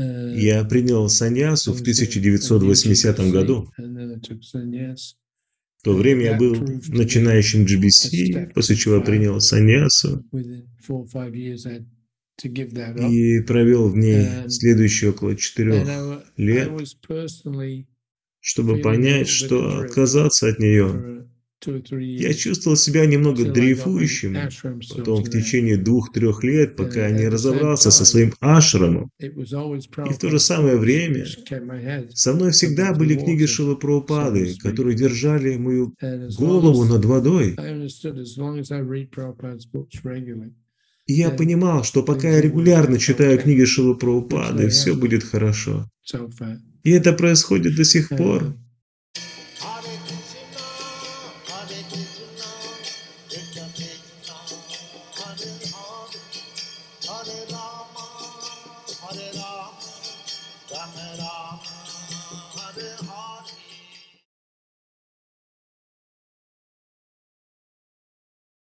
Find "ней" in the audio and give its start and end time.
13.96-14.48